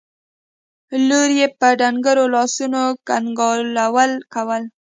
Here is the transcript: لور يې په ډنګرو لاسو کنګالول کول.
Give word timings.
لور 1.07 1.29
يې 1.39 1.47
په 1.59 1.67
ډنګرو 1.79 2.25
لاسو 2.33 2.65
کنګالول 3.07 4.11
کول. 4.33 4.63